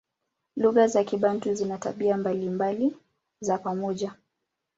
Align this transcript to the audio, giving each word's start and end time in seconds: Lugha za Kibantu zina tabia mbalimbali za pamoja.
Lugha 0.57 0.87
za 0.87 1.03
Kibantu 1.03 1.53
zina 1.53 1.77
tabia 1.77 2.17
mbalimbali 2.17 2.97
za 3.39 3.57
pamoja. 3.57 4.13